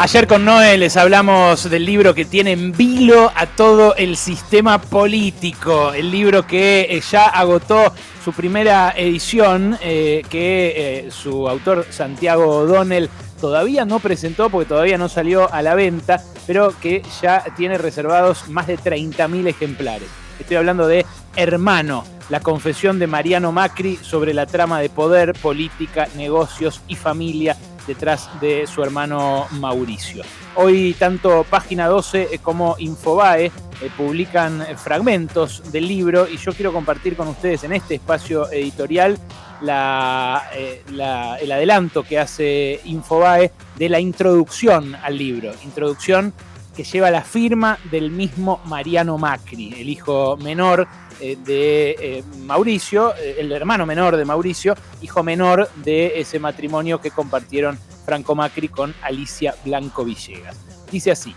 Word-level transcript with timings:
Ayer 0.00 0.28
con 0.28 0.44
Noé 0.44 0.78
les 0.78 0.96
hablamos 0.96 1.68
del 1.68 1.84
libro 1.84 2.14
que 2.14 2.24
tiene 2.24 2.52
en 2.52 2.70
vilo 2.70 3.32
a 3.34 3.46
todo 3.46 3.96
el 3.96 4.16
sistema 4.16 4.80
político, 4.80 5.92
el 5.92 6.12
libro 6.12 6.46
que 6.46 6.86
eh, 6.88 7.00
ya 7.00 7.24
agotó 7.24 7.92
su 8.24 8.32
primera 8.32 8.94
edición, 8.96 9.76
eh, 9.82 10.22
que 10.30 11.06
eh, 11.08 11.10
su 11.10 11.48
autor 11.48 11.84
Santiago 11.90 12.58
O'Donnell 12.58 13.10
todavía 13.40 13.84
no 13.84 13.98
presentó 13.98 14.50
porque 14.50 14.68
todavía 14.68 14.98
no 14.98 15.08
salió 15.08 15.52
a 15.52 15.62
la 15.62 15.74
venta, 15.74 16.22
pero 16.46 16.72
que 16.80 17.02
ya 17.20 17.42
tiene 17.56 17.76
reservados 17.76 18.48
más 18.48 18.68
de 18.68 18.78
30.000 18.78 19.48
ejemplares. 19.48 20.08
Estoy 20.38 20.58
hablando 20.58 20.86
de 20.86 21.06
Hermano, 21.34 22.04
la 22.30 22.38
confesión 22.38 23.00
de 23.00 23.08
Mariano 23.08 23.50
Macri 23.50 23.96
sobre 23.96 24.32
la 24.32 24.46
trama 24.46 24.80
de 24.80 24.90
poder, 24.90 25.32
política, 25.32 26.06
negocios 26.14 26.82
y 26.86 26.94
familia 26.94 27.56
detrás 27.88 28.28
de 28.40 28.66
su 28.68 28.82
hermano 28.84 29.46
Mauricio. 29.52 30.22
Hoy 30.54 30.94
tanto 30.96 31.44
Página 31.48 31.88
12 31.88 32.28
eh, 32.30 32.38
como 32.40 32.76
Infobae 32.78 33.46
eh, 33.46 33.50
publican 33.96 34.64
fragmentos 34.76 35.72
del 35.72 35.88
libro 35.88 36.28
y 36.28 36.36
yo 36.36 36.52
quiero 36.52 36.72
compartir 36.72 37.16
con 37.16 37.26
ustedes 37.28 37.64
en 37.64 37.72
este 37.72 37.96
espacio 37.96 38.48
editorial 38.52 39.18
eh, 39.62 40.82
el 40.86 41.52
adelanto 41.52 42.04
que 42.04 42.18
hace 42.18 42.80
Infobae 42.84 43.50
de 43.76 43.88
la 43.88 43.98
introducción 43.98 44.94
al 44.94 45.16
libro. 45.16 45.52
Introducción 45.64 46.32
que 46.76 46.84
lleva 46.84 47.10
la 47.10 47.22
firma 47.22 47.76
del 47.90 48.12
mismo 48.12 48.60
Mariano 48.66 49.18
Macri, 49.18 49.74
el 49.80 49.88
hijo 49.88 50.36
menor 50.36 50.86
eh, 51.20 51.36
de 51.44 51.96
eh, 51.98 52.24
Mauricio, 52.44 53.14
eh, 53.16 53.36
el 53.38 53.50
hermano 53.52 53.86
menor 53.86 54.16
de 54.16 54.24
Mauricio, 54.24 54.74
hijo 55.02 55.22
menor 55.22 55.68
de 55.76 56.20
ese 56.20 56.38
matrimonio 56.38 57.00
que 57.00 57.10
compartieron 57.10 57.78
Franco 58.04 58.34
Macri 58.34 58.68
con 58.68 58.94
Alicia 59.02 59.54
Blanco 59.64 60.04
Villegas. 60.04 60.56
Dice 60.90 61.10
así, 61.10 61.34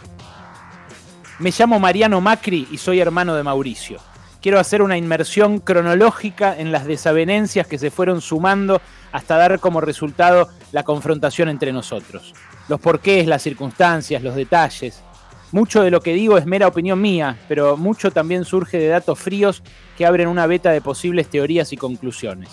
me 1.39 1.51
llamo 1.57 1.79
Mariano 1.79 2.21
Macri 2.21 2.67
y 2.71 2.77
soy 2.77 2.99
hermano 2.99 3.35
de 3.35 3.43
Mauricio. 3.43 3.99
Quiero 4.41 4.59
hacer 4.59 4.81
una 4.81 4.97
inmersión 4.97 5.59
cronológica 5.59 6.57
en 6.57 6.71
las 6.71 6.85
desavenencias 6.85 7.67
que 7.67 7.77
se 7.77 7.91
fueron 7.91 8.21
sumando 8.21 8.81
hasta 9.11 9.37
dar 9.37 9.59
como 9.59 9.81
resultado 9.81 10.49
la 10.71 10.83
confrontación 10.83 11.49
entre 11.49 11.73
nosotros. 11.73 12.33
Los 12.67 12.79
porqués, 12.79 13.27
las 13.27 13.41
circunstancias, 13.41 14.23
los 14.23 14.35
detalles, 14.35 15.03
mucho 15.51 15.83
de 15.83 15.91
lo 15.91 16.01
que 16.01 16.13
digo 16.13 16.37
es 16.37 16.45
mera 16.45 16.67
opinión 16.67 17.01
mía, 17.01 17.37
pero 17.47 17.77
mucho 17.77 18.11
también 18.11 18.45
surge 18.45 18.77
de 18.77 18.87
datos 18.87 19.19
fríos 19.19 19.63
que 19.97 20.05
abren 20.05 20.27
una 20.27 20.47
beta 20.47 20.71
de 20.71 20.81
posibles 20.81 21.29
teorías 21.29 21.73
y 21.73 21.77
conclusiones. 21.77 22.49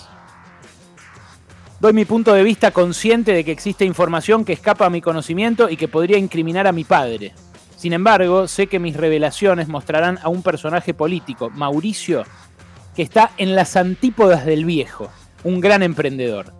Doy 1.81 1.93
mi 1.93 2.05
punto 2.05 2.35
de 2.35 2.43
vista 2.43 2.73
consciente 2.73 3.33
de 3.33 3.45
que 3.45 3.53
existe 3.53 3.85
información 3.85 4.45
que 4.45 4.53
escapa 4.53 4.87
a 4.87 4.91
mi 4.91 5.01
conocimiento 5.01 5.71
y 5.71 5.77
que 5.77 5.87
podría 5.87 6.19
incriminar 6.19 6.67
a 6.67 6.73
mi 6.73 6.83
padre. 6.83 7.35
Sin 7.77 7.93
embargo, 7.93 8.49
sé 8.49 8.67
que 8.67 8.81
mis 8.81 8.97
revelaciones 8.97 9.69
mostrarán 9.69 10.19
a 10.23 10.29
un 10.29 10.43
personaje 10.43 10.93
político, 10.93 11.51
Mauricio, 11.51 12.25
que 12.97 13.03
está 13.03 13.31
en 13.39 13.55
las 13.55 13.77
antípodas 13.77 14.45
del 14.45 14.65
viejo, 14.65 15.09
un 15.45 15.61
gran 15.61 15.85
emprendedor. 15.85 16.53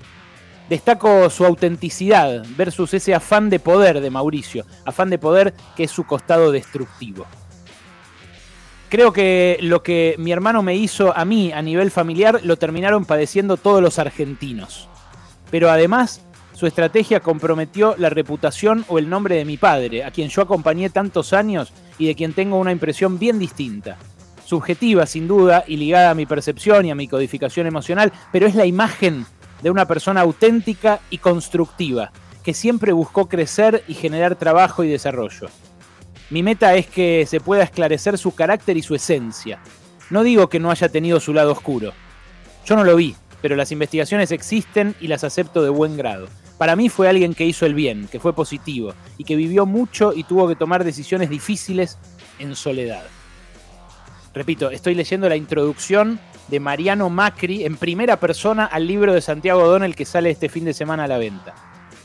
Destaco 0.69 1.31
su 1.31 1.47
autenticidad 1.47 2.45
versus 2.57 2.93
ese 2.93 3.15
afán 3.15 3.49
de 3.49 3.59
poder 3.59 4.01
de 4.01 4.11
Mauricio, 4.11 4.67
afán 4.85 5.09
de 5.09 5.19
poder 5.19 5.55
que 5.75 5.85
es 5.85 5.91
su 5.91 6.05
costado 6.05 6.53
destructivo. 6.53 7.27
Creo 8.91 9.13
que 9.13 9.59
lo 9.63 9.83
que 9.83 10.15
mi 10.19 10.31
hermano 10.31 10.63
me 10.63 10.77
hizo 10.77 11.17
a 11.17 11.25
mí 11.25 11.53
a 11.53 11.63
nivel 11.63 11.91
familiar 11.91 12.41
lo 12.43 12.57
terminaron 12.57 13.07
padeciendo 13.07 13.57
todos 13.57 13.83
los 13.83 13.99
argentinos. 13.99 14.89
Pero 15.51 15.71
además, 15.71 16.23
su 16.53 16.67
estrategia 16.67 17.21
comprometió 17.21 17.95
la 17.97 18.11
reputación 18.11 18.85
o 18.89 18.99
el 18.99 19.09
nombre 19.09 19.37
de 19.37 19.45
mi 19.45 19.57
padre, 19.57 20.05
a 20.05 20.11
quien 20.11 20.29
yo 20.29 20.43
acompañé 20.43 20.91
tantos 20.91 21.33
años 21.33 21.73
y 21.99 22.07
de 22.09 22.15
quien 22.15 22.33
tengo 22.33 22.59
una 22.59 22.73
impresión 22.73 23.19
bien 23.19 23.39
distinta. 23.39 23.97
Subjetiva, 24.45 25.07
sin 25.07 25.29
duda, 25.29 25.65
y 25.67 25.77
ligada 25.77 26.11
a 26.11 26.15
mi 26.15 26.27
percepción 26.27 26.85
y 26.85 26.91
a 26.91 26.95
mi 26.95 27.09
codificación 27.09 27.67
emocional, 27.67 28.13
pero 28.33 28.47
es 28.47 28.55
la 28.55 28.67
imagen 28.67 29.27
de 29.63 29.71
una 29.71 29.87
persona 29.87 30.21
auténtica 30.21 31.01
y 31.11 31.19
constructiva, 31.19 32.13
que 32.43 32.55
siempre 32.55 32.93
buscó 32.93 33.29
crecer 33.29 33.85
y 33.89 33.95
generar 33.95 34.37
trabajo 34.37 34.85
y 34.85 34.89
desarrollo. 34.89 35.49
Mi 36.31 36.43
meta 36.43 36.75
es 36.75 36.87
que 36.87 37.27
se 37.27 37.41
pueda 37.41 37.63
esclarecer 37.63 38.19
su 38.19 38.35
carácter 38.35 38.77
y 38.77 38.83
su 38.83 38.95
esencia. 38.95 39.61
No 40.11 40.23
digo 40.23 40.49
que 40.49 40.61
no 40.61 40.71
haya 40.71 40.89
tenido 40.89 41.21
su 41.21 41.33
lado 41.33 41.53
oscuro. 41.53 41.93
Yo 42.67 42.77
no 42.77 42.85
lo 42.85 42.97
vi, 42.97 43.17
pero 43.41 43.57
las 43.57 43.73
investigaciones 43.73 44.31
existen 44.31 44.95
y 45.01 45.09
las 45.09 45.25
acepto 45.25 45.63
de 45.63 45.71
buen 45.71 45.97
grado. 45.97 46.29
Para 46.59 46.77
mí 46.77 46.89
fue 46.89 47.09
alguien 47.09 47.35
que 47.35 47.47
hizo 47.47 47.67
el 47.67 47.75
bien, 47.75 48.09
que 48.09 48.21
fue 48.21 48.35
positivo 48.35 48.93
y 49.17 49.25
que 49.25 49.37
vivió 49.37 49.65
mucho 49.65 50.13
y 50.15 50.25
tuvo 50.25 50.49
que 50.49 50.57
tomar 50.57 50.85
decisiones 50.85 51.31
difíciles 51.31 51.99
en 52.39 52.57
soledad. 52.57 53.05
Repito, 54.35 54.71
estoy 54.71 54.95
leyendo 54.95 55.29
la 55.29 55.37
introducción 55.37 56.21
de 56.49 56.61
Mariano 56.61 57.11
Macri 57.11 57.65
en 57.65 57.77
primera 57.77 58.19
persona 58.19 58.65
al 58.65 58.87
libro 58.87 59.13
de 59.13 59.21
Santiago 59.21 59.67
Donel 59.67 59.95
que 59.95 60.05
sale 60.05 60.31
este 60.31 60.49
fin 60.49 60.65
de 60.65 60.75
semana 60.75 61.05
a 61.05 61.09
la 61.09 61.19
venta. 61.19 61.55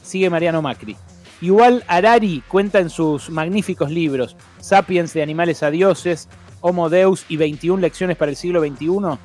Sigue 0.01 0.29
Mariano 0.29 0.61
Macri. 0.61 0.95
Igual 1.41 1.83
Arari 1.87 2.43
cuenta 2.47 2.79
en 2.79 2.89
sus 2.89 3.29
magníficos 3.29 3.91
libros 3.91 4.37
Sapiens 4.59 5.13
de 5.13 5.21
animales 5.23 5.63
a 5.63 5.71
dioses, 5.71 6.29
Homo 6.61 6.89
Deus 6.89 7.25
y 7.27 7.37
21 7.37 7.81
lecciones 7.81 8.15
para 8.15 8.31
el 8.31 8.37
siglo 8.37 8.61
XXI, 8.61 9.17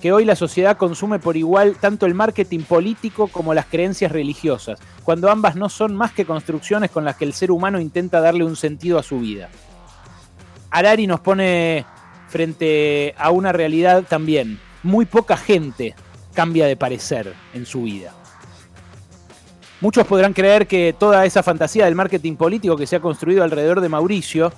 que 0.00 0.12
hoy 0.12 0.24
la 0.24 0.34
sociedad 0.34 0.76
consume 0.76 1.20
por 1.20 1.36
igual 1.36 1.76
tanto 1.80 2.06
el 2.06 2.14
marketing 2.14 2.62
político 2.62 3.28
como 3.28 3.54
las 3.54 3.66
creencias 3.66 4.10
religiosas, 4.10 4.80
cuando 5.04 5.30
ambas 5.30 5.54
no 5.54 5.68
son 5.68 5.94
más 5.94 6.10
que 6.10 6.24
construcciones 6.24 6.90
con 6.90 7.04
las 7.04 7.16
que 7.16 7.24
el 7.24 7.32
ser 7.32 7.52
humano 7.52 7.78
intenta 7.78 8.20
darle 8.20 8.44
un 8.44 8.56
sentido 8.56 8.98
a 8.98 9.04
su 9.04 9.20
vida. 9.20 9.48
Arari 10.70 11.06
nos 11.06 11.20
pone 11.20 11.86
frente 12.32 13.14
a 13.18 13.30
una 13.30 13.52
realidad 13.52 14.04
también. 14.08 14.58
Muy 14.82 15.04
poca 15.04 15.36
gente 15.36 15.94
cambia 16.32 16.66
de 16.66 16.76
parecer 16.76 17.34
en 17.52 17.66
su 17.66 17.82
vida. 17.82 18.14
Muchos 19.82 20.06
podrán 20.06 20.32
creer 20.32 20.66
que 20.66 20.94
toda 20.98 21.26
esa 21.26 21.42
fantasía 21.42 21.84
del 21.84 21.94
marketing 21.94 22.36
político 22.36 22.76
que 22.76 22.86
se 22.86 22.96
ha 22.96 23.00
construido 23.00 23.44
alrededor 23.44 23.82
de 23.82 23.90
Mauricio 23.90 24.50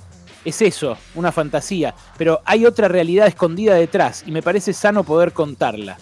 es 0.45 0.63
eso, 0.63 0.97
una 1.17 1.33
fantasía, 1.33 1.95
pero 2.17 2.41
hay 2.45 2.65
otra 2.65 2.87
realidad 2.87 3.27
escondida 3.27 3.75
detrás 3.75 4.23
y 4.25 4.31
me 4.31 4.43
parece 4.43 4.73
sano 4.73 5.03
poder 5.03 5.33
contarla. 5.33 5.99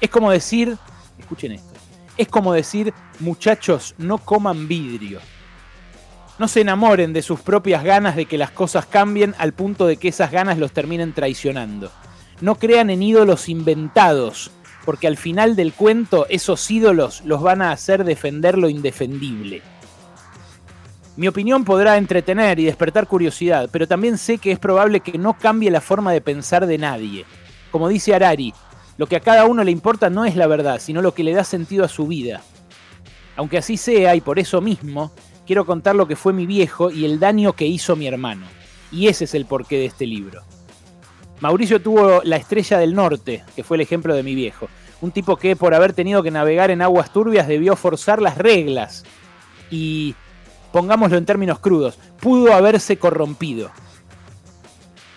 Es 0.00 0.08
como 0.08 0.30
decir, 0.30 0.78
escuchen 1.18 1.52
esto, 1.52 1.74
es 2.16 2.28
como 2.28 2.54
decir, 2.54 2.94
muchachos, 3.20 3.94
no 3.98 4.18
coman 4.18 4.68
vidrio. 4.68 5.20
No 6.38 6.46
se 6.46 6.60
enamoren 6.60 7.12
de 7.12 7.22
sus 7.22 7.40
propias 7.40 7.82
ganas 7.82 8.14
de 8.14 8.26
que 8.26 8.38
las 8.38 8.52
cosas 8.52 8.86
cambien 8.86 9.34
al 9.38 9.52
punto 9.52 9.86
de 9.86 9.96
que 9.96 10.08
esas 10.08 10.30
ganas 10.30 10.58
los 10.58 10.72
terminen 10.72 11.12
traicionando. 11.12 11.90
No 12.40 12.54
crean 12.54 12.90
en 12.90 13.02
ídolos 13.02 13.48
inventados, 13.48 14.52
porque 14.84 15.08
al 15.08 15.16
final 15.16 15.56
del 15.56 15.72
cuento 15.72 16.26
esos 16.28 16.70
ídolos 16.70 17.22
los 17.24 17.42
van 17.42 17.60
a 17.60 17.72
hacer 17.72 18.04
defender 18.04 18.56
lo 18.56 18.68
indefendible. 18.68 19.62
Mi 21.16 21.26
opinión 21.26 21.64
podrá 21.64 21.96
entretener 21.96 22.60
y 22.60 22.66
despertar 22.66 23.08
curiosidad, 23.08 23.68
pero 23.72 23.88
también 23.88 24.16
sé 24.16 24.38
que 24.38 24.52
es 24.52 24.60
probable 24.60 25.00
que 25.00 25.18
no 25.18 25.36
cambie 25.36 25.72
la 25.72 25.80
forma 25.80 26.12
de 26.12 26.20
pensar 26.20 26.66
de 26.68 26.78
nadie. 26.78 27.24
Como 27.72 27.88
dice 27.88 28.14
Arari, 28.14 28.54
lo 28.96 29.08
que 29.08 29.16
a 29.16 29.20
cada 29.20 29.44
uno 29.44 29.64
le 29.64 29.72
importa 29.72 30.10
no 30.10 30.24
es 30.24 30.36
la 30.36 30.46
verdad, 30.46 30.78
sino 30.80 31.02
lo 31.02 31.14
que 31.14 31.24
le 31.24 31.34
da 31.34 31.42
sentido 31.42 31.84
a 31.84 31.88
su 31.88 32.06
vida. 32.06 32.42
Aunque 33.34 33.58
así 33.58 33.76
sea, 33.76 34.14
y 34.14 34.20
por 34.20 34.38
eso 34.38 34.60
mismo, 34.60 35.12
quiero 35.48 35.64
contar 35.64 35.96
lo 35.96 36.06
que 36.06 36.14
fue 36.14 36.34
mi 36.34 36.44
viejo 36.44 36.90
y 36.90 37.06
el 37.06 37.18
daño 37.18 37.54
que 37.54 37.66
hizo 37.66 37.96
mi 37.96 38.06
hermano. 38.06 38.46
Y 38.92 39.08
ese 39.08 39.24
es 39.24 39.34
el 39.34 39.46
porqué 39.46 39.78
de 39.78 39.86
este 39.86 40.06
libro. 40.06 40.42
Mauricio 41.40 41.80
tuvo 41.80 42.20
la 42.22 42.36
estrella 42.36 42.76
del 42.76 42.94
norte, 42.94 43.42
que 43.56 43.64
fue 43.64 43.78
el 43.78 43.80
ejemplo 43.80 44.14
de 44.14 44.22
mi 44.22 44.34
viejo. 44.34 44.68
Un 45.00 45.10
tipo 45.10 45.36
que 45.36 45.56
por 45.56 45.72
haber 45.72 45.94
tenido 45.94 46.22
que 46.22 46.30
navegar 46.30 46.70
en 46.70 46.82
aguas 46.82 47.14
turbias 47.14 47.48
debió 47.48 47.76
forzar 47.76 48.20
las 48.20 48.36
reglas. 48.36 49.04
Y, 49.70 50.14
pongámoslo 50.70 51.16
en 51.16 51.24
términos 51.24 51.60
crudos, 51.60 51.98
pudo 52.20 52.52
haberse 52.52 52.98
corrompido. 52.98 53.70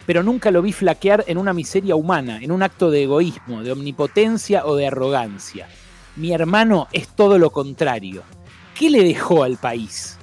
Pero 0.06 0.24
nunca 0.24 0.50
lo 0.50 0.62
vi 0.62 0.72
flaquear 0.72 1.26
en 1.28 1.40
una 1.40 1.52
miseria 1.52 1.98
humana, 1.98 2.40
en 2.42 2.54
un 2.54 2.64
acto 2.64 2.90
de 2.90 3.04
egoísmo, 3.04 3.64
de 3.64 3.74
omnipotencia 3.74 4.66
o 4.66 4.78
de 4.78 4.88
arrogancia. 4.88 5.68
Mi 6.16 6.32
hermano 6.32 6.88
es 6.94 7.10
todo 7.10 7.38
lo 7.38 7.50
contrario. 7.50 8.24
¿Qué 8.80 8.90
le 8.90 9.04
dejó 9.04 9.44
al 9.44 9.58
país? 9.58 10.18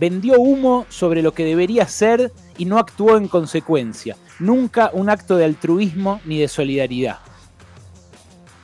Vendió 0.00 0.40
humo 0.40 0.86
sobre 0.88 1.20
lo 1.20 1.34
que 1.34 1.44
debería 1.44 1.86
ser 1.86 2.32
y 2.56 2.64
no 2.64 2.78
actuó 2.78 3.18
en 3.18 3.28
consecuencia. 3.28 4.16
Nunca 4.38 4.90
un 4.94 5.10
acto 5.10 5.36
de 5.36 5.44
altruismo 5.44 6.22
ni 6.24 6.38
de 6.38 6.48
solidaridad. 6.48 7.18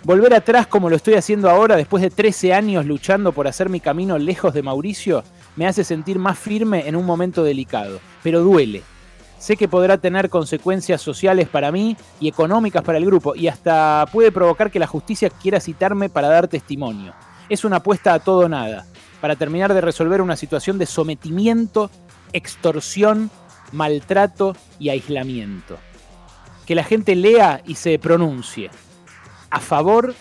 Volver 0.02 0.32
atrás 0.32 0.66
como 0.66 0.88
lo 0.88 0.96
estoy 0.96 1.14
haciendo 1.14 1.50
ahora, 1.50 1.76
después 1.76 2.02
de 2.02 2.08
13 2.08 2.54
años 2.54 2.86
luchando 2.86 3.32
por 3.32 3.48
hacer 3.48 3.68
mi 3.68 3.80
camino 3.80 4.16
lejos 4.16 4.54
de 4.54 4.62
Mauricio, 4.62 5.24
me 5.56 5.66
hace 5.66 5.84
sentir 5.84 6.18
más 6.18 6.38
firme 6.38 6.88
en 6.88 6.96
un 6.96 7.04
momento 7.04 7.44
delicado, 7.44 8.00
pero 8.22 8.40
duele. 8.40 8.82
Sé 9.38 9.58
que 9.58 9.68
podrá 9.68 9.98
tener 9.98 10.30
consecuencias 10.30 11.02
sociales 11.02 11.48
para 11.48 11.70
mí 11.70 11.98
y 12.18 12.28
económicas 12.28 12.82
para 12.82 12.96
el 12.96 13.04
grupo, 13.04 13.34
y 13.34 13.48
hasta 13.48 14.06
puede 14.10 14.32
provocar 14.32 14.70
que 14.70 14.78
la 14.78 14.86
justicia 14.86 15.28
quiera 15.28 15.60
citarme 15.60 16.08
para 16.08 16.28
dar 16.28 16.48
testimonio. 16.48 17.12
Es 17.50 17.64
una 17.64 17.76
apuesta 17.76 18.14
a 18.14 18.20
todo 18.20 18.48
nada 18.48 18.86
para 19.20 19.36
terminar 19.36 19.74
de 19.74 19.80
resolver 19.80 20.20
una 20.20 20.36
situación 20.36 20.78
de 20.78 20.86
sometimiento, 20.86 21.90
extorsión, 22.32 23.30
maltrato 23.72 24.56
y 24.78 24.90
aislamiento. 24.90 25.78
Que 26.66 26.74
la 26.74 26.84
gente 26.84 27.14
lea 27.14 27.62
y 27.66 27.76
se 27.76 27.98
pronuncie, 27.98 28.70
a 29.50 29.60
favor 29.60 30.14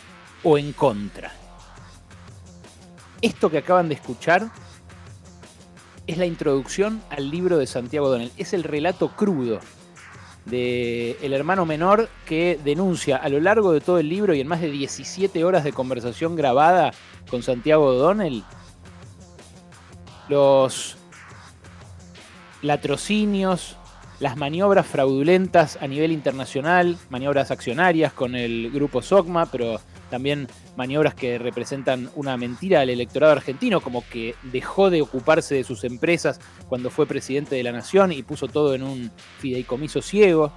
o 0.44 0.58
en 0.58 0.74
contra. 0.74 1.32
Esto 3.22 3.50
que 3.50 3.58
acaban 3.58 3.90
de 3.90 3.96
escuchar 3.96 4.50
es 6.08 6.18
la 6.18 6.26
introducción 6.26 7.02
al 7.10 7.32
libro 7.32 7.58
de 7.58 7.66
Santiago 7.66 8.10
Donel. 8.10 8.32
Es 8.38 8.54
el 8.54 8.64
relato 8.64 9.10
crudo 9.16 9.60
de 10.46 11.18
el 11.24 11.34
hermano 11.34 11.66
menor 11.66 12.08
que 12.26 12.60
denuncia 12.64 13.18
a 13.18 13.30
lo 13.30 13.40
largo 13.40 13.74
de 13.74 13.82
todo 13.82 13.98
el 13.98 14.10
libro 14.10 14.36
y 14.36 14.42
en 14.42 14.48
más 14.48 14.62
de 14.62 14.70
17 14.70 15.44
horas 15.44 15.64
de 15.64 15.74
conversación 15.74 16.36
grabada 16.36 16.92
con 17.30 17.42
Santiago 17.42 17.94
Donel 17.94 18.44
los 20.30 20.98
latrocinios, 22.62 23.78
las 24.20 24.38
maniobras 24.38 24.88
fraudulentas 24.88 25.78
a 25.82 25.88
nivel 25.88 26.12
internacional, 26.12 26.98
maniobras 27.10 27.52
accionarias 27.52 28.14
con 28.14 28.36
el 28.36 28.72
grupo 28.72 29.02
SOCMA, 29.02 29.46
pero 29.48 29.80
también 30.10 30.48
maniobras 30.78 31.16
que 31.16 31.38
representan 31.38 32.10
una 32.16 32.38
mentira 32.38 32.82
al 32.82 32.90
electorado 32.90 33.34
argentino, 33.34 33.82
como 33.82 34.08
que 34.08 34.36
dejó 34.44 34.90
de 34.90 35.02
ocuparse 35.02 35.56
de 35.56 35.64
sus 35.64 35.84
empresas 35.84 36.40
cuando 36.70 36.90
fue 36.90 37.06
presidente 37.06 37.56
de 37.56 37.64
la 37.64 37.72
nación 37.72 38.12
y 38.12 38.24
puso 38.24 38.48
todo 38.48 38.76
en 38.76 38.84
un 38.84 39.12
fideicomiso 39.40 40.02
ciego. 40.02 40.54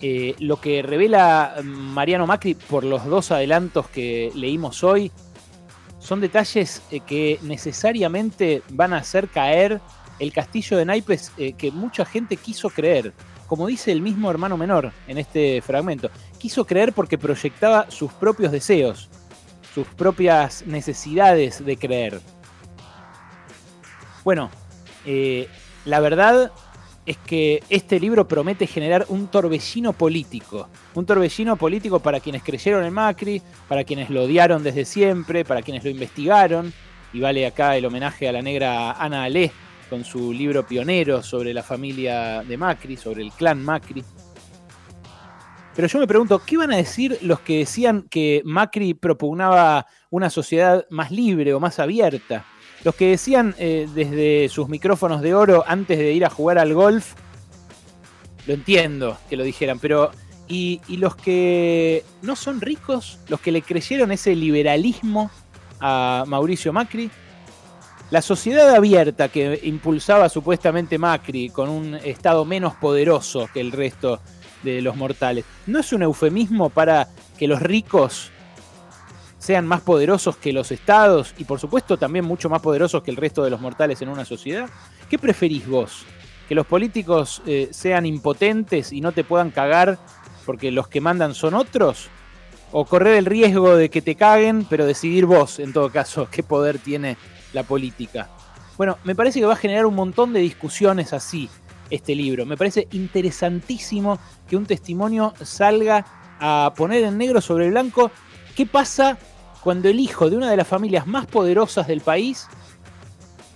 Eh, 0.00 0.34
lo 0.38 0.60
que 0.60 0.82
revela 0.82 1.54
Mariano 1.62 2.26
Macri 2.26 2.54
por 2.54 2.84
los 2.84 3.04
dos 3.06 3.30
adelantos 3.30 3.88
que 3.88 4.32
leímos 4.34 4.82
hoy 4.84 5.10
son 6.04 6.20
detalles 6.20 6.82
eh, 6.90 7.00
que 7.00 7.38
necesariamente 7.42 8.62
van 8.68 8.92
a 8.92 8.98
hacer 8.98 9.28
caer 9.28 9.80
el 10.18 10.32
castillo 10.32 10.76
de 10.76 10.84
naipes 10.84 11.32
eh, 11.38 11.54
que 11.54 11.72
mucha 11.72 12.04
gente 12.04 12.36
quiso 12.36 12.68
creer. 12.68 13.14
Como 13.46 13.66
dice 13.66 13.90
el 13.90 14.02
mismo 14.02 14.30
hermano 14.30 14.58
menor 14.58 14.92
en 15.08 15.16
este 15.16 15.62
fragmento, 15.62 16.10
quiso 16.38 16.66
creer 16.66 16.92
porque 16.92 17.16
proyectaba 17.16 17.90
sus 17.90 18.12
propios 18.12 18.52
deseos, 18.52 19.08
sus 19.74 19.86
propias 19.86 20.66
necesidades 20.66 21.64
de 21.64 21.76
creer. 21.78 22.20
Bueno, 24.24 24.50
eh, 25.06 25.48
la 25.86 26.00
verdad 26.00 26.52
es 27.06 27.18
que 27.18 27.62
este 27.68 28.00
libro 28.00 28.26
promete 28.26 28.66
generar 28.66 29.04
un 29.08 29.26
torbellino 29.28 29.92
político. 29.92 30.68
Un 30.94 31.04
torbellino 31.04 31.56
político 31.56 32.00
para 32.00 32.20
quienes 32.20 32.42
creyeron 32.42 32.84
en 32.84 32.92
Macri, 32.92 33.42
para 33.68 33.84
quienes 33.84 34.10
lo 34.10 34.24
odiaron 34.24 34.62
desde 34.62 34.84
siempre, 34.84 35.44
para 35.44 35.62
quienes 35.62 35.84
lo 35.84 35.90
investigaron. 35.90 36.72
Y 37.12 37.20
vale 37.20 37.46
acá 37.46 37.76
el 37.76 37.84
homenaje 37.84 38.28
a 38.28 38.32
la 38.32 38.42
negra 38.42 38.92
Ana 38.92 39.24
Alé 39.24 39.52
con 39.90 40.04
su 40.04 40.32
libro 40.32 40.66
pionero 40.66 41.22
sobre 41.22 41.52
la 41.52 41.62
familia 41.62 42.42
de 42.42 42.56
Macri, 42.56 42.96
sobre 42.96 43.22
el 43.22 43.32
clan 43.32 43.62
Macri. 43.62 44.02
Pero 45.76 45.88
yo 45.88 45.98
me 45.98 46.06
pregunto, 46.06 46.40
¿qué 46.44 46.56
van 46.56 46.72
a 46.72 46.76
decir 46.76 47.18
los 47.22 47.40
que 47.40 47.58
decían 47.58 48.06
que 48.08 48.42
Macri 48.44 48.94
propugnaba 48.94 49.86
una 50.08 50.30
sociedad 50.30 50.86
más 50.88 51.10
libre 51.10 51.52
o 51.52 51.60
más 51.60 51.78
abierta? 51.80 52.46
Los 52.84 52.94
que 52.94 53.08
decían 53.08 53.54
eh, 53.58 53.88
desde 53.94 54.48
sus 54.50 54.68
micrófonos 54.68 55.22
de 55.22 55.34
oro 55.34 55.64
antes 55.66 55.98
de 55.98 56.12
ir 56.12 56.24
a 56.24 56.30
jugar 56.30 56.58
al 56.58 56.74
golf, 56.74 57.14
lo 58.46 58.54
entiendo 58.54 59.16
que 59.30 59.38
lo 59.38 59.42
dijeran, 59.42 59.78
pero 59.78 60.10
y, 60.46 60.80
los 60.88 61.16
que 61.16 62.04
no 62.20 62.36
son 62.36 62.60
ricos, 62.60 63.18
los 63.28 63.40
que 63.40 63.52
le 63.52 63.62
creyeron 63.62 64.12
ese 64.12 64.34
liberalismo 64.34 65.30
a 65.80 66.24
Mauricio 66.26 66.72
Macri, 66.72 67.10
la 68.10 68.20
sociedad 68.20 68.74
abierta 68.74 69.28
que 69.28 69.58
impulsaba 69.62 70.28
supuestamente 70.28 70.98
Macri 70.98 71.48
con 71.48 71.70
un 71.70 71.94
Estado 71.94 72.44
menos 72.44 72.74
poderoso 72.74 73.48
que 73.52 73.60
el 73.60 73.72
resto 73.72 74.20
de 74.62 74.82
los 74.82 74.96
mortales, 74.96 75.44
¿no 75.66 75.80
es 75.80 75.92
un 75.92 76.02
eufemismo 76.02 76.68
para 76.68 77.08
que 77.38 77.48
los 77.48 77.60
ricos 77.60 78.30
sean 79.44 79.66
más 79.66 79.82
poderosos 79.82 80.38
que 80.38 80.54
los 80.54 80.72
estados 80.72 81.34
y 81.36 81.44
por 81.44 81.60
supuesto 81.60 81.98
también 81.98 82.24
mucho 82.24 82.48
más 82.48 82.62
poderosos 82.62 83.02
que 83.02 83.10
el 83.10 83.18
resto 83.18 83.44
de 83.44 83.50
los 83.50 83.60
mortales 83.60 84.00
en 84.00 84.08
una 84.08 84.24
sociedad? 84.24 84.70
¿Qué 85.10 85.18
preferís 85.18 85.68
vos? 85.68 86.06
¿Que 86.48 86.54
los 86.54 86.64
políticos 86.64 87.42
eh, 87.44 87.68
sean 87.70 88.06
impotentes 88.06 88.90
y 88.90 89.02
no 89.02 89.12
te 89.12 89.22
puedan 89.22 89.50
cagar 89.50 89.98
porque 90.46 90.70
los 90.70 90.88
que 90.88 91.02
mandan 91.02 91.34
son 91.34 91.52
otros? 91.52 92.08
¿O 92.72 92.86
correr 92.86 93.18
el 93.18 93.26
riesgo 93.26 93.76
de 93.76 93.90
que 93.90 94.00
te 94.00 94.14
caguen, 94.14 94.64
pero 94.64 94.86
decidir 94.86 95.26
vos, 95.26 95.58
en 95.58 95.74
todo 95.74 95.90
caso, 95.90 96.26
qué 96.30 96.42
poder 96.42 96.78
tiene 96.78 97.18
la 97.52 97.64
política? 97.64 98.30
Bueno, 98.78 98.96
me 99.04 99.14
parece 99.14 99.40
que 99.40 99.46
va 99.46 99.52
a 99.52 99.56
generar 99.56 99.84
un 99.84 99.94
montón 99.94 100.32
de 100.32 100.40
discusiones 100.40 101.12
así 101.12 101.50
este 101.90 102.14
libro. 102.14 102.46
Me 102.46 102.56
parece 102.56 102.88
interesantísimo 102.92 104.18
que 104.48 104.56
un 104.56 104.64
testimonio 104.64 105.34
salga 105.42 106.06
a 106.40 106.72
poner 106.74 107.04
en 107.04 107.18
negro 107.18 107.42
sobre 107.42 107.68
blanco 107.68 108.10
qué 108.56 108.64
pasa 108.64 109.18
cuando 109.64 109.88
el 109.88 109.98
hijo 109.98 110.28
de 110.28 110.36
una 110.36 110.50
de 110.50 110.58
las 110.58 110.68
familias 110.68 111.06
más 111.06 111.24
poderosas 111.24 111.86
del 111.86 112.02
país, 112.02 112.46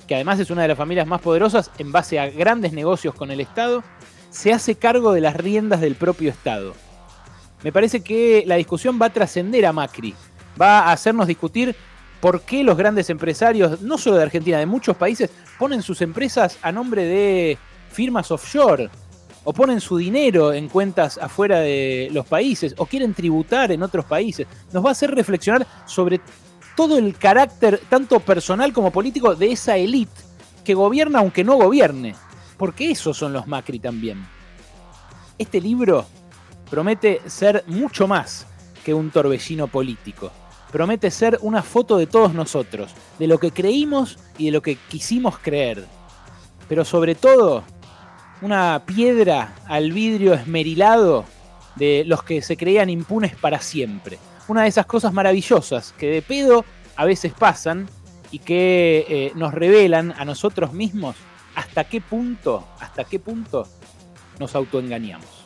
que 0.06 0.14
además 0.14 0.40
es 0.40 0.50
una 0.50 0.62
de 0.62 0.68
las 0.68 0.78
familias 0.78 1.06
más 1.06 1.20
poderosas 1.20 1.70
en 1.76 1.92
base 1.92 2.18
a 2.18 2.30
grandes 2.30 2.72
negocios 2.72 3.14
con 3.14 3.30
el 3.30 3.40
Estado, 3.40 3.84
se 4.30 4.54
hace 4.54 4.74
cargo 4.74 5.12
de 5.12 5.20
las 5.20 5.36
riendas 5.36 5.82
del 5.82 5.96
propio 5.96 6.30
Estado. 6.30 6.74
Me 7.62 7.72
parece 7.72 8.00
que 8.00 8.42
la 8.46 8.54
discusión 8.54 8.98
va 9.00 9.06
a 9.06 9.12
trascender 9.12 9.66
a 9.66 9.72
Macri, 9.74 10.14
va 10.60 10.80
a 10.80 10.92
hacernos 10.92 11.26
discutir 11.26 11.76
por 12.22 12.40
qué 12.40 12.64
los 12.64 12.78
grandes 12.78 13.10
empresarios, 13.10 13.82
no 13.82 13.98
solo 13.98 14.16
de 14.16 14.22
Argentina, 14.22 14.58
de 14.58 14.66
muchos 14.66 14.96
países, 14.96 15.28
ponen 15.58 15.82
sus 15.82 16.00
empresas 16.00 16.58
a 16.62 16.72
nombre 16.72 17.04
de 17.04 17.58
firmas 17.92 18.30
offshore, 18.30 18.88
o 19.48 19.52
ponen 19.54 19.80
su 19.80 19.96
dinero 19.96 20.52
en 20.52 20.68
cuentas 20.68 21.16
afuera 21.16 21.60
de 21.60 22.10
los 22.12 22.26
países, 22.26 22.74
o 22.76 22.84
quieren 22.84 23.14
tributar 23.14 23.72
en 23.72 23.82
otros 23.82 24.04
países. 24.04 24.46
Nos 24.74 24.84
va 24.84 24.90
a 24.90 24.92
hacer 24.92 25.10
reflexionar 25.10 25.66
sobre 25.86 26.20
todo 26.76 26.98
el 26.98 27.16
carácter, 27.16 27.80
tanto 27.88 28.20
personal 28.20 28.74
como 28.74 28.92
político, 28.92 29.34
de 29.34 29.52
esa 29.52 29.78
élite 29.78 30.20
que 30.62 30.74
gobierna 30.74 31.20
aunque 31.20 31.44
no 31.44 31.56
gobierne. 31.56 32.14
Porque 32.58 32.90
esos 32.90 33.16
son 33.16 33.32
los 33.32 33.46
Macri 33.46 33.78
también. 33.78 34.22
Este 35.38 35.62
libro 35.62 36.04
promete 36.70 37.22
ser 37.24 37.64
mucho 37.68 38.06
más 38.06 38.46
que 38.84 38.92
un 38.92 39.10
torbellino 39.10 39.66
político. 39.66 40.30
Promete 40.70 41.10
ser 41.10 41.38
una 41.40 41.62
foto 41.62 41.96
de 41.96 42.06
todos 42.06 42.34
nosotros, 42.34 42.92
de 43.18 43.26
lo 43.26 43.38
que 43.38 43.50
creímos 43.50 44.18
y 44.36 44.44
de 44.44 44.52
lo 44.52 44.60
que 44.60 44.76
quisimos 44.76 45.38
creer. 45.38 45.86
Pero 46.68 46.84
sobre 46.84 47.14
todo, 47.14 47.64
una 48.40 48.82
piedra 48.86 49.54
al 49.66 49.92
vidrio 49.92 50.34
esmerilado 50.34 51.24
de 51.76 52.04
los 52.06 52.22
que 52.22 52.42
se 52.42 52.56
creían 52.56 52.90
impunes 52.90 53.36
para 53.36 53.60
siempre. 53.60 54.18
Una 54.48 54.62
de 54.62 54.68
esas 54.68 54.86
cosas 54.86 55.12
maravillosas 55.12 55.94
que 55.98 56.08
de 56.08 56.22
pedo 56.22 56.64
a 56.96 57.04
veces 57.04 57.32
pasan 57.32 57.88
y 58.30 58.40
que 58.40 59.06
eh, 59.08 59.32
nos 59.34 59.54
revelan 59.54 60.12
a 60.18 60.24
nosotros 60.24 60.72
mismos 60.72 61.16
hasta 61.54 61.84
qué 61.84 62.00
punto, 62.00 62.66
hasta 62.80 63.04
qué 63.04 63.18
punto 63.18 63.66
nos 64.38 64.54
autoengañamos. 64.54 65.37